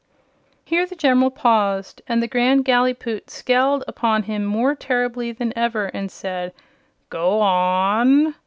Here 0.65 0.87
the 0.87 0.95
General 0.95 1.29
paused, 1.29 2.01
and 2.07 2.23
the 2.23 2.27
Grand 2.27 2.65
Gallipoot 2.65 3.29
scowled 3.29 3.83
upon 3.87 4.23
him 4.23 4.45
more 4.45 4.73
terribly 4.73 5.31
than 5.31 5.53
ever 5.55 5.85
and 5.93 6.09
said: 6.11 6.53
"Go 7.11 7.39
on!" 7.39 8.33